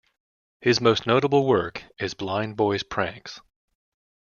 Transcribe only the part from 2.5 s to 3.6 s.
Boy's Pranks".